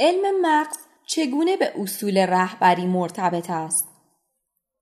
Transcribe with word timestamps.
علم 0.00 0.40
مغز 0.40 0.76
چگونه 1.06 1.56
به 1.56 1.72
اصول 1.80 2.18
رهبری 2.18 2.86
مرتبط 2.86 3.50
است 3.50 3.88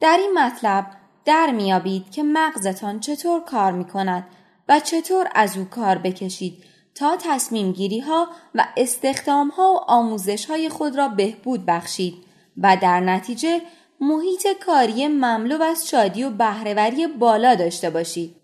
در 0.00 0.18
این 0.20 0.38
مطلب 0.38 0.86
در 1.24 1.50
میابید 1.50 2.10
که 2.10 2.22
مغزتان 2.22 3.00
چطور 3.00 3.40
کار 3.40 3.72
می 3.72 3.84
کند 3.84 4.26
و 4.68 4.80
چطور 4.80 5.28
از 5.34 5.56
او 5.56 5.64
کار 5.64 5.98
بکشید 5.98 6.64
تا 6.94 7.16
تصمیم 7.20 7.72
گیری 7.72 8.00
ها 8.00 8.28
و 8.54 8.66
استخدام 8.76 9.48
ها 9.48 9.72
و 9.74 9.90
آموزش 9.90 10.46
های 10.46 10.68
خود 10.68 10.96
را 10.96 11.08
بهبود 11.08 11.66
بخشید 11.66 12.14
و 12.56 12.76
در 12.76 13.00
نتیجه 13.00 13.60
محیط 14.00 14.46
کاری 14.66 15.08
مملو 15.08 15.62
از 15.62 15.88
شادی 15.88 16.24
و 16.24 16.30
بهرهوری 16.30 17.06
بالا 17.06 17.54
داشته 17.54 17.90
باشید. 17.90 18.36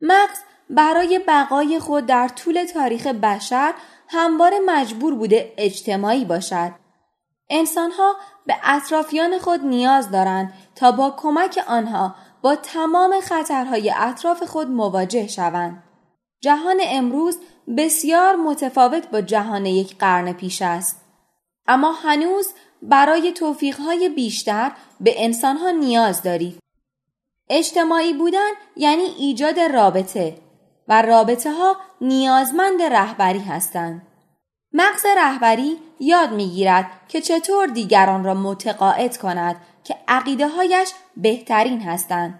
مغز 0.00 0.38
برای 0.70 1.20
بقای 1.28 1.78
خود 1.78 2.06
در 2.06 2.28
طول 2.28 2.64
تاریخ 2.64 3.06
بشر 3.06 3.74
همواره 4.08 4.58
مجبور 4.66 5.14
بوده 5.14 5.52
اجتماعی 5.56 6.24
باشد. 6.24 6.72
انسانها 7.50 8.16
به 8.46 8.54
اطرافیان 8.62 9.38
خود 9.38 9.60
نیاز 9.64 10.10
دارند 10.10 10.52
تا 10.74 10.92
با 10.92 11.14
کمک 11.16 11.64
آنها 11.68 12.14
با 12.42 12.56
تمام 12.56 13.20
خطرهای 13.20 13.92
اطراف 13.96 14.42
خود 14.42 14.70
مواجه 14.70 15.26
شوند. 15.26 15.82
جهان 16.40 16.80
امروز 16.84 17.38
بسیار 17.76 18.36
متفاوت 18.36 19.10
با 19.10 19.20
جهان 19.20 19.66
یک 19.66 19.98
قرن 19.98 20.32
پیش 20.32 20.62
است. 20.62 21.04
اما 21.66 21.92
هنوز 21.92 22.48
برای 22.82 23.32
توفیقهای 23.32 24.08
بیشتر 24.08 24.72
به 25.00 25.24
انسانها 25.24 25.70
نیاز 25.70 26.22
دارید. 26.22 26.58
اجتماعی 27.48 28.14
بودن 28.14 28.50
یعنی 28.76 29.02
ایجاد 29.02 29.60
رابطه 29.60 30.38
و 30.88 31.02
رابطه 31.02 31.52
ها 31.52 31.76
نیازمند 32.00 32.82
رهبری 32.82 33.38
هستند. 33.38 34.02
مغز 34.72 35.06
رهبری 35.16 35.78
یاد 36.00 36.32
می‌گیرد 36.32 36.86
که 37.08 37.20
چطور 37.20 37.66
دیگران 37.66 38.24
را 38.24 38.34
متقاعد 38.34 39.16
کند 39.16 39.56
که 39.84 39.96
عقیده 40.08 40.48
هایش 40.48 40.92
بهترین 41.16 41.80
هستند 41.80 42.38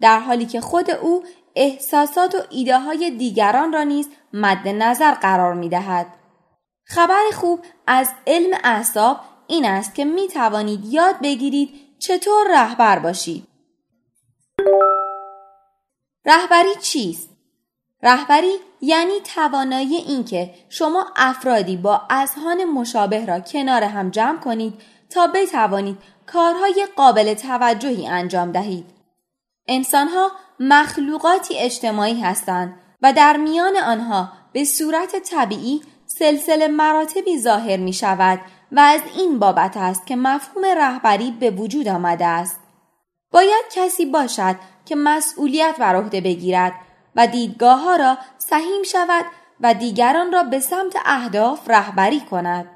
در 0.00 0.18
حالی 0.18 0.46
که 0.46 0.60
خود 0.60 0.90
او 0.90 1.24
احساسات 1.56 2.34
و 2.34 2.38
ایده 2.50 2.78
های 2.78 3.10
دیگران 3.10 3.72
را 3.72 3.82
نیز 3.82 4.08
مد 4.32 4.68
نظر 4.68 5.14
قرار 5.14 5.54
می 5.54 5.68
دهد. 5.68 6.06
خبر 6.84 7.22
خوب 7.34 7.60
از 7.86 8.10
علم 8.26 8.58
اعصاب 8.64 9.20
این 9.46 9.64
است 9.64 9.94
که 9.94 10.04
می 10.04 10.28
توانید 10.28 10.84
یاد 10.84 11.14
بگیرید 11.22 11.70
چطور 11.98 12.46
رهبر 12.50 12.98
باشید. 12.98 13.48
رهبری 16.24 16.74
چیست؟ 16.80 17.31
رهبری 18.02 18.56
یعنی 18.80 19.20
توانایی 19.34 19.96
اینکه 19.96 20.54
شما 20.68 21.06
افرادی 21.16 21.76
با 21.76 22.00
اذهان 22.10 22.64
مشابه 22.64 23.26
را 23.26 23.40
کنار 23.40 23.84
هم 23.84 24.10
جمع 24.10 24.38
کنید 24.38 24.74
تا 25.10 25.26
بتوانید 25.26 25.98
کارهای 26.26 26.86
قابل 26.96 27.34
توجهی 27.34 28.08
انجام 28.08 28.52
دهید. 28.52 28.86
انسانها 29.68 30.30
مخلوقاتی 30.60 31.58
اجتماعی 31.58 32.20
هستند 32.20 32.74
و 33.02 33.12
در 33.12 33.36
میان 33.36 33.76
آنها 33.76 34.32
به 34.52 34.64
صورت 34.64 35.16
طبیعی 35.16 35.82
سلسله 36.06 36.68
مراتبی 36.68 37.38
ظاهر 37.38 37.76
می 37.76 37.92
شود 37.92 38.40
و 38.72 38.80
از 38.80 39.00
این 39.16 39.38
بابت 39.38 39.76
است 39.76 40.06
که 40.06 40.16
مفهوم 40.16 40.64
رهبری 40.64 41.30
به 41.30 41.50
وجود 41.50 41.88
آمده 41.88 42.26
است. 42.26 42.60
باید 43.30 43.64
کسی 43.74 44.06
باشد 44.06 44.56
که 44.84 44.96
مسئولیت 44.96 45.76
بر 45.78 45.96
عهده 45.96 46.20
بگیرد 46.20 46.72
و 47.16 47.26
دیدگاه 47.26 47.80
ها 47.80 47.96
را 47.96 48.18
سهیم 48.38 48.82
شود 48.82 49.24
و 49.60 49.74
دیگران 49.74 50.32
را 50.32 50.42
به 50.42 50.60
سمت 50.60 50.96
اهداف 51.04 51.70
رهبری 51.70 52.20
کند. 52.20 52.66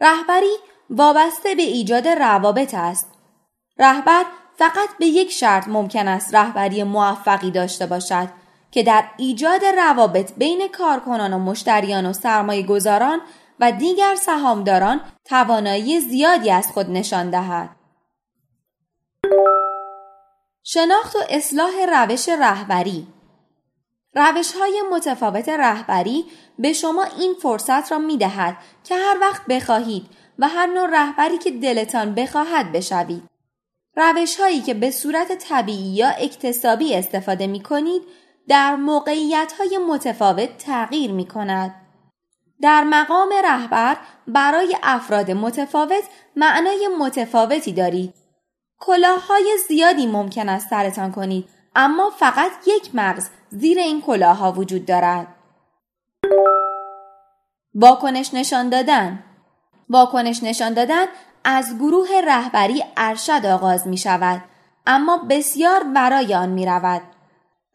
رهبری 0.00 0.56
وابسته 0.90 1.54
به 1.54 1.62
ایجاد 1.62 2.08
روابط 2.08 2.74
است. 2.74 3.10
رهبر 3.78 4.24
فقط 4.56 4.88
به 4.98 5.06
یک 5.06 5.32
شرط 5.32 5.68
ممکن 5.68 6.08
است 6.08 6.34
رهبری 6.34 6.82
موفقی 6.82 7.50
داشته 7.50 7.86
باشد 7.86 8.28
که 8.70 8.82
در 8.82 9.04
ایجاد 9.16 9.64
روابط 9.64 10.32
بین 10.36 10.68
کارکنان 10.68 11.32
و 11.32 11.38
مشتریان 11.38 12.06
و 12.06 12.12
سرمایه 12.12 12.62
گذاران 12.62 13.20
و 13.60 13.72
دیگر 13.72 14.14
سهامداران 14.14 15.00
توانایی 15.24 16.00
زیادی 16.00 16.50
از 16.50 16.66
خود 16.72 16.90
نشان 16.90 17.30
دهد. 17.30 17.68
شناخت 20.62 21.16
و 21.16 21.18
اصلاح 21.28 21.70
روش 21.88 22.28
رهبری 22.28 23.06
روش 24.14 24.52
های 24.52 24.82
متفاوت 24.92 25.48
رهبری 25.48 26.24
به 26.58 26.72
شما 26.72 27.04
این 27.18 27.34
فرصت 27.34 27.92
را 27.92 27.98
می 27.98 28.16
دهد 28.16 28.56
که 28.84 28.94
هر 28.94 29.18
وقت 29.20 29.46
بخواهید 29.46 30.06
و 30.38 30.48
هر 30.48 30.66
نوع 30.66 30.88
رهبری 30.92 31.38
که 31.38 31.50
دلتان 31.50 32.14
بخواهد 32.14 32.72
بشوید. 32.72 33.22
روش 33.96 34.40
هایی 34.40 34.60
که 34.60 34.74
به 34.74 34.90
صورت 34.90 35.32
طبیعی 35.32 35.94
یا 35.94 36.08
اکتسابی 36.08 36.94
استفاده 36.94 37.46
می 37.46 37.62
کنید 37.62 38.02
در 38.48 38.76
موقعیت 38.76 39.52
های 39.58 39.78
متفاوت 39.78 40.58
تغییر 40.58 41.12
می 41.12 41.26
کند. 41.26 41.74
در 42.62 42.84
مقام 42.84 43.28
رهبر 43.44 43.96
برای 44.26 44.76
افراد 44.82 45.30
متفاوت 45.30 46.04
معنای 46.36 46.88
متفاوتی 46.98 47.72
دارید. 47.72 48.14
کلاه 48.78 49.26
های 49.26 49.56
زیادی 49.68 50.06
ممکن 50.06 50.48
است 50.48 50.70
سرتان 50.70 51.12
کنید 51.12 51.48
اما 51.74 52.10
فقط 52.10 52.50
یک 52.66 52.90
مغز 52.94 53.28
زیر 53.50 53.78
این 53.78 54.02
کلاها 54.02 54.52
وجود 54.52 54.86
دارد. 54.86 55.26
واکنش 57.74 58.34
نشان 58.34 58.68
دادن 58.68 59.22
واکنش 59.88 60.42
نشان 60.42 60.74
دادن 60.74 61.06
از 61.44 61.76
گروه 61.78 62.08
رهبری 62.26 62.84
ارشد 62.96 63.46
آغاز 63.46 63.86
می 63.86 63.96
شود 63.98 64.44
اما 64.86 65.16
بسیار 65.30 65.84
برای 65.84 66.34
آن 66.34 66.48
می 66.48 66.66
رود. 66.66 67.02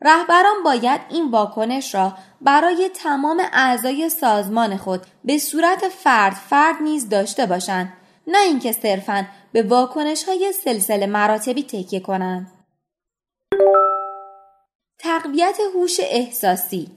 رهبران 0.01 0.63
باید 0.65 1.01
این 1.09 1.31
واکنش 1.31 1.95
را 1.95 2.13
برای 2.41 2.89
تمام 2.89 3.41
اعضای 3.53 4.09
سازمان 4.09 4.77
خود 4.77 5.01
به 5.23 5.37
صورت 5.37 5.89
فرد 5.89 6.33
فرد 6.33 6.75
نیز 6.81 7.09
داشته 7.09 7.45
باشند 7.45 7.93
نه 8.27 8.37
اینکه 8.37 8.71
صرفاً 8.71 9.25
به 9.51 9.63
واکنش 9.63 10.23
های 10.23 10.53
سلسله 10.63 11.05
مراتبی 11.05 11.63
تکیه 11.63 11.99
کنند. 11.99 12.54
تقویت 14.99 15.57
هوش 15.75 15.99
احساسی 15.99 16.91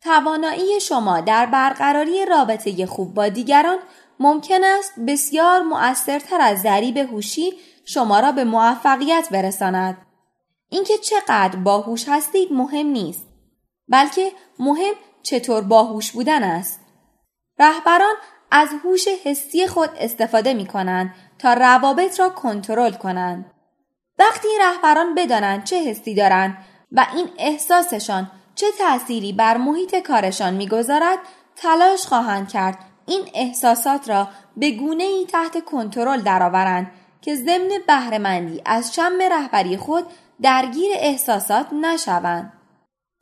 توانایی 0.00 0.80
شما 0.80 1.20
در 1.20 1.46
برقراری 1.46 2.26
رابطه 2.26 2.86
خوب 2.86 3.14
با 3.14 3.28
دیگران 3.28 3.78
ممکن 4.20 4.64
است 4.64 4.92
بسیار 5.06 5.62
مؤثرتر 5.62 6.40
از 6.40 6.62
ضریب 6.62 6.96
هوشی 6.96 7.52
شما 7.84 8.20
را 8.20 8.32
به 8.32 8.44
موفقیت 8.44 9.28
برساند. 9.30 9.96
اینکه 10.68 10.98
چقدر 10.98 11.56
باهوش 11.56 12.04
هستید 12.08 12.52
مهم 12.52 12.86
نیست 12.86 13.26
بلکه 13.88 14.32
مهم 14.58 14.94
چطور 15.22 15.62
باهوش 15.62 16.12
بودن 16.12 16.42
است. 16.42 16.80
رهبران 17.58 18.14
از 18.50 18.68
هوش 18.84 19.08
حسی 19.08 19.66
خود 19.66 19.90
استفاده 19.98 20.54
می 20.54 20.66
کنند 20.66 21.14
تا 21.38 21.52
روابط 21.52 22.20
را 22.20 22.28
کنترل 22.28 22.92
کنند. 22.92 23.50
وقتی 24.18 24.48
رهبران 24.60 25.14
بدانند 25.14 25.64
چه 25.64 25.76
حسی 25.76 26.14
دارند 26.14 26.56
و 26.94 27.06
این 27.14 27.28
احساسشان 27.38 28.30
چه 28.54 28.66
تأثیری 28.78 29.32
بر 29.32 29.56
محیط 29.56 29.96
کارشان 29.96 30.54
می‌گذارد 30.54 31.18
تلاش 31.56 32.06
خواهند 32.06 32.48
کرد 32.48 32.78
این 33.06 33.28
احساسات 33.34 34.08
را 34.08 34.28
به 34.56 34.70
گونه 34.70 35.04
ای 35.04 35.26
تحت 35.26 35.64
کنترل 35.64 36.20
درآورند 36.20 36.90
که 37.20 37.34
ضمن 37.34 37.70
بهرهمندی 37.86 38.62
از 38.64 38.94
شم 38.94 39.18
رهبری 39.30 39.76
خود 39.76 40.04
درگیر 40.42 40.90
احساسات 40.94 41.72
نشوند. 41.72 42.52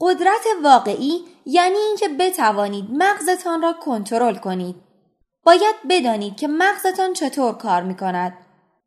قدرت 0.01 0.47
واقعی 0.63 1.25
یعنی 1.47 1.77
اینکه 1.77 2.09
بتوانید 2.09 2.85
مغزتان 2.91 3.63
را 3.63 3.73
کنترل 3.73 4.35
کنید. 4.35 4.77
باید 5.45 5.75
بدانید 5.91 6.37
که 6.37 6.49
مغزتان 6.49 7.13
چطور 7.13 7.53
کار 7.53 7.83
می 7.83 7.97
کند. 7.97 8.33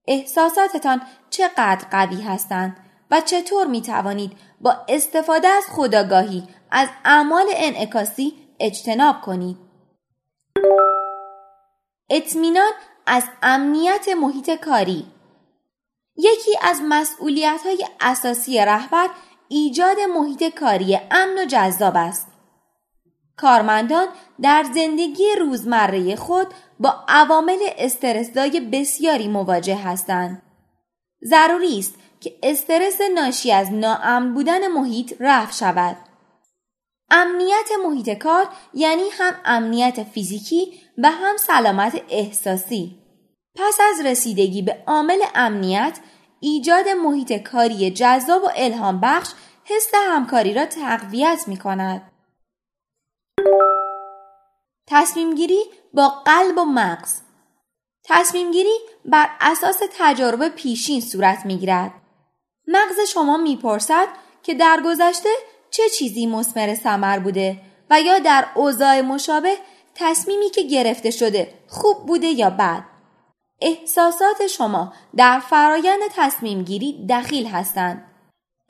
احساساتتان 0.08 1.02
چقدر 1.30 1.88
قوی 1.92 2.22
هستند 2.22 2.78
و 3.12 3.22
چطور 3.22 3.68
می 3.68 3.82
توانید 3.82 4.32
با 4.66 4.78
استفاده 4.88 5.48
از 5.48 5.64
خداگاهی 5.72 6.44
از 6.72 6.90
اعمال 7.06 7.46
انعکاسی 7.56 8.34
اجتناب 8.60 9.22
کنید. 9.22 9.58
اطمینان 12.10 12.72
از 13.06 13.24
امنیت 13.42 14.06
محیط 14.22 14.50
کاری 14.50 15.06
یکی 16.18 16.52
از 16.62 16.82
مسئولیت 16.90 17.62
های 17.66 17.86
اساسی 18.02 18.60
رهبر 18.60 19.10
ایجاد 19.48 19.98
محیط 20.16 20.44
کاری 20.44 21.00
امن 21.12 21.38
و 21.38 21.46
جذاب 21.46 21.94
است. 21.98 22.28
کارمندان 23.38 24.08
در 24.42 24.66
زندگی 24.74 25.36
روزمره 25.40 26.16
خود 26.16 26.48
با 26.80 26.96
عوامل 27.08 27.60
استرسزای 27.78 28.60
بسیاری 28.60 29.28
مواجه 29.28 29.76
هستند. 29.76 30.42
ضروری 31.24 31.80
است 31.80 31.96
که 32.20 32.36
استرس 32.44 33.02
ناشی 33.02 33.52
از 33.52 33.72
ناامن 33.72 34.34
بودن 34.34 34.68
محیط 34.68 35.14
رفع 35.20 35.52
شود. 35.52 35.98
امنیت 37.10 37.70
محیط 37.86 38.10
کار 38.10 38.48
یعنی 38.74 39.10
هم 39.12 39.34
امنیت 39.46 40.04
فیزیکی 40.04 40.82
و 40.98 41.12
هم 41.12 41.38
سلامت 41.38 42.02
احساسی. 42.10 43.00
پس 43.56 43.78
از 43.90 44.06
رسیدگی 44.06 44.62
به 44.62 44.84
عامل 44.88 45.20
امنیت 45.36 46.00
ایجاد 46.40 46.88
محیط 46.88 47.34
کاری 47.34 47.92
جذاب 47.92 48.44
و 48.44 48.50
الهام 48.56 49.00
بخش 49.00 49.34
حس 49.64 49.92
همکاری 49.94 50.54
را 50.54 50.66
تقویت 50.66 51.44
می 51.48 51.58
کند. 51.58 52.12
تصمیم 54.88 55.36
گیری 55.36 55.60
با 55.94 56.10
قلب 56.10 56.58
و 56.58 56.66
مغز 56.66 57.22
تصمیم 58.04 58.52
گیری 58.52 58.78
بر 59.06 59.30
اساس 59.42 59.80
تجارب 59.98 60.48
پیشین 60.48 61.02
صورت 61.02 61.46
می 61.46 61.58
گیرد. 61.58 62.05
مغز 62.68 63.00
شما 63.14 63.38
می‌پرسد 63.38 64.08
که 64.44 64.54
در 64.54 64.82
گذشته 64.86 65.30
چه 65.72 65.90
چیزی 65.90 66.28
مسمر 66.28 66.76
سمر 66.76 67.20
بوده 67.20 67.62
و 67.90 68.02
یا 68.02 68.20
در 68.20 68.46
اوضاع 68.56 69.02
مشابه 69.02 69.58
تصمیمی 69.96 70.50
که 70.50 70.62
گرفته 70.62 71.12
شده 71.12 71.54
خوب 71.68 72.06
بوده 72.06 72.28
یا 72.28 72.50
بد. 72.50 72.84
احساسات 73.62 74.48
شما 74.48 74.94
در 75.16 75.40
فرایند 75.40 76.02
تصمیم 76.16 76.64
گیری 76.64 77.08
دخیل 77.10 77.48
هستند. 77.48 78.12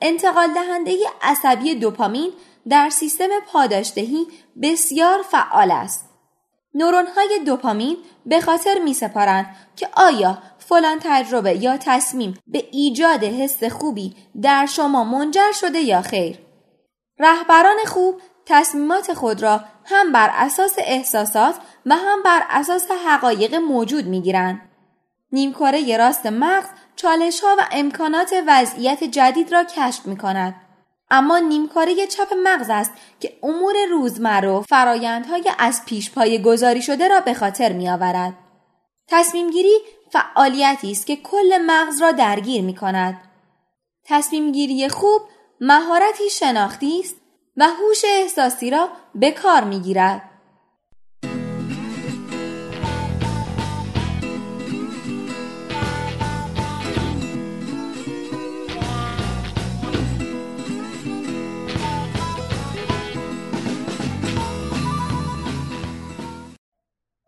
انتقال 0.00 0.54
دهنده 0.54 0.96
عصبی 1.22 1.74
دوپامین 1.74 2.32
در 2.68 2.90
سیستم 2.90 3.28
پاداشدهی 3.46 4.26
بسیار 4.62 5.22
فعال 5.22 5.70
است. 5.70 6.10
نورون 6.74 7.06
های 7.06 7.40
دوپامین 7.46 7.96
به 8.26 8.40
خاطر 8.40 8.78
می 8.78 8.94
سپارند 8.94 9.56
که 9.76 9.88
آیا 9.92 10.38
فلان 10.68 10.98
تجربه 11.02 11.56
یا 11.56 11.76
تصمیم 11.76 12.38
به 12.46 12.68
ایجاد 12.72 13.24
حس 13.24 13.64
خوبی 13.64 14.16
در 14.42 14.66
شما 14.66 15.04
منجر 15.04 15.52
شده 15.52 15.80
یا 15.80 16.02
خیر. 16.02 16.38
رهبران 17.18 17.76
خوب 17.86 18.20
تصمیمات 18.46 19.14
خود 19.14 19.42
را 19.42 19.60
هم 19.84 20.12
بر 20.12 20.30
اساس 20.34 20.74
احساسات 20.78 21.54
و 21.86 21.96
هم 21.96 22.22
بر 22.22 22.42
اساس 22.50 22.90
حقایق 23.06 23.54
موجود 23.54 24.06
می 24.06 24.22
گیرند. 24.22 24.60
نیمکره 25.32 25.96
راست 25.96 26.26
مغز 26.26 26.66
چالش 26.96 27.40
ها 27.40 27.56
و 27.58 27.62
امکانات 27.72 28.34
وضعیت 28.46 29.04
جدید 29.04 29.52
را 29.52 29.64
کشف 29.64 30.06
می 30.06 30.16
کند. 30.16 30.54
اما 31.10 31.38
نیمکاره 31.38 32.06
چپ 32.06 32.34
مغز 32.44 32.70
است 32.70 32.92
که 33.20 33.32
امور 33.42 33.74
روزمره 33.90 34.48
و 34.48 34.62
فرایندهای 34.62 35.50
از 35.58 35.82
پیش 35.86 36.10
پای 36.10 36.42
گذاری 36.42 36.82
شده 36.82 37.08
را 37.08 37.20
به 37.20 37.34
خاطر 37.34 37.72
می 37.72 37.88
آورد. 37.88 38.45
تصمیم 39.08 39.50
گیری 39.50 39.78
فعالیتی 40.12 40.90
است 40.90 41.06
که 41.06 41.16
کل 41.16 41.58
مغز 41.66 42.02
را 42.02 42.12
درگیر 42.12 42.62
می 42.62 42.74
کند. 42.74 43.20
تصمیم 44.04 44.52
گیری 44.52 44.88
خوب 44.88 45.22
مهارتی 45.60 46.30
شناختی 46.30 47.00
است 47.00 47.16
و 47.56 47.68
هوش 47.68 48.04
احساسی 48.04 48.70
را 48.70 48.88
به 49.14 49.30
کار 49.30 49.64
می 49.64 49.80
گیرد. 49.80 50.35